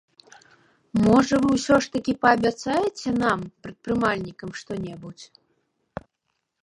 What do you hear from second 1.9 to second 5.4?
такі паабяцаеце нам, прадпрымальнікам, што-небудзь?